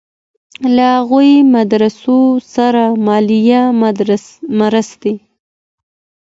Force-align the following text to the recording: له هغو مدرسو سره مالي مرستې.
له 0.75 0.87
هغو 0.99 1.19
مدرسو 1.55 2.19
سره 2.53 2.83
مالي 3.05 3.39
مرستې. 4.59 5.13